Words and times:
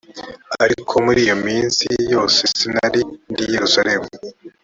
ariko 0.65 0.93
muri 1.05 1.19
iyo 1.25 1.35
minsi 1.47 1.83
yose 2.13 2.41
sinari 2.57 3.01
ndi 3.31 3.43
i 3.47 3.51
yerusalemu 3.53 4.07